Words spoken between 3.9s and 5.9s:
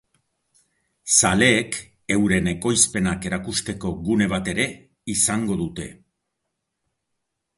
gune bat ere izango dute.